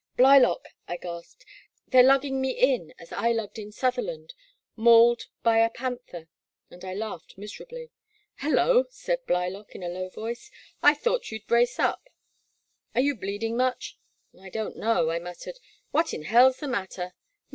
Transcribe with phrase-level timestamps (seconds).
[0.17, 4.33] Blylock," I gasped, *' they *re lugging me in as I lugged in Sutherland—
[4.75, 6.27] ^mauled by a pan ther,"
[6.71, 7.91] and I laughed miserably.
[8.15, 10.49] *' Hello!" said Blylock, in a low voice,
[10.81, 12.09] I thought you'd brace up;
[12.95, 16.67] are you bleeding much?"*' I don't know," I muttered; '* what, in hell *s the
[16.67, 17.13] matter?"